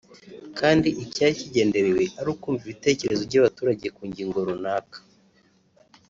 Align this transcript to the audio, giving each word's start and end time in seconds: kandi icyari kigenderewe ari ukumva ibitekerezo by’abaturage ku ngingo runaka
kandi 0.59 0.89
icyari 1.03 1.33
kigenderewe 1.39 2.03
ari 2.19 2.29
ukumva 2.33 2.61
ibitekerezo 2.65 3.21
by’abaturage 3.29 3.85
ku 3.95 4.01
ngingo 4.09 4.37
runaka 4.47 4.97